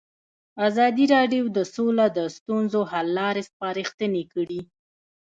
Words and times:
ازادي 0.67 1.05
راډیو 1.15 1.43
د 1.57 1.59
سوله 1.75 2.05
د 2.17 2.19
ستونزو 2.37 2.81
حل 2.91 3.07
لارې 3.19 3.41
سپارښتنې 3.49 4.23
کړي. 4.33 4.61